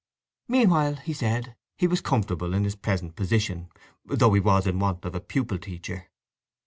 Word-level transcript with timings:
Meanwhile, 0.47 0.95
he 0.95 1.13
said, 1.13 1.55
he 1.77 1.85
was 1.85 2.01
comfortable 2.01 2.55
in 2.55 2.63
his 2.63 2.75
present 2.75 3.15
position, 3.15 3.69
though 4.03 4.33
he 4.33 4.39
was 4.39 4.65
in 4.65 4.79
want 4.79 5.05
of 5.05 5.13
a 5.13 5.21
pupil 5.21 5.59
teacher. 5.59 6.07